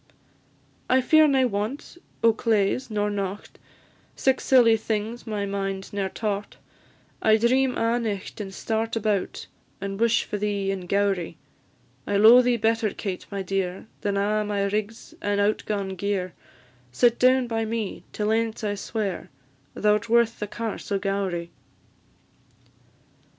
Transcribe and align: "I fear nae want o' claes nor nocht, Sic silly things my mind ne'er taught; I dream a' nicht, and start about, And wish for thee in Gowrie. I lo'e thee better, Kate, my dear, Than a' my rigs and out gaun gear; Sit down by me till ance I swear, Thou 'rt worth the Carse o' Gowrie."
"I 0.89 0.99
fear 0.99 1.27
nae 1.27 1.45
want 1.45 1.95
o' 2.23 2.33
claes 2.33 2.89
nor 2.89 3.11
nocht, 3.11 3.59
Sic 4.15 4.41
silly 4.41 4.75
things 4.75 5.27
my 5.27 5.45
mind 5.45 5.93
ne'er 5.93 6.09
taught; 6.09 6.57
I 7.21 7.37
dream 7.37 7.77
a' 7.77 7.99
nicht, 7.99 8.41
and 8.41 8.51
start 8.51 8.95
about, 8.95 9.45
And 9.79 9.99
wish 9.99 10.23
for 10.23 10.39
thee 10.39 10.71
in 10.71 10.87
Gowrie. 10.87 11.37
I 12.07 12.15
lo'e 12.17 12.41
thee 12.41 12.57
better, 12.57 12.89
Kate, 12.89 13.27
my 13.29 13.43
dear, 13.43 13.85
Than 14.01 14.17
a' 14.17 14.43
my 14.43 14.63
rigs 14.63 15.13
and 15.21 15.39
out 15.39 15.61
gaun 15.67 15.89
gear; 15.89 16.33
Sit 16.91 17.19
down 17.19 17.45
by 17.45 17.63
me 17.63 18.03
till 18.11 18.31
ance 18.31 18.63
I 18.63 18.73
swear, 18.73 19.29
Thou 19.75 19.93
'rt 19.97 20.09
worth 20.09 20.39
the 20.39 20.47
Carse 20.47 20.91
o' 20.91 20.97
Gowrie." 20.97 21.51